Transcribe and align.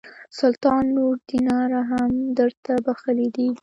سلطان 0.39 0.83
نور 0.95 1.15
دیناره 1.29 1.81
هم 1.91 2.11
درته 2.37 2.73
بخښلي 2.85 3.27
دي. 3.35 3.47